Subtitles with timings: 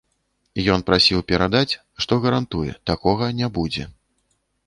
[0.75, 1.73] Ён прасіў перадаць,
[2.05, 3.83] што гарантуе, такога не будзе.